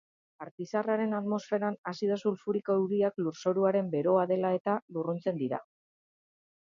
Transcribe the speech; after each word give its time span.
Artizarraren 0.43 1.11
atmosferan 1.17 1.77
azido 1.91 2.17
sulfuriko-euriak 2.25 3.21
lurzoruaren 3.27 3.93
beroa 3.93 4.25
dela 4.33 4.55
eta 4.61 4.75
lurruntzen 4.97 5.39
dira. 5.45 5.61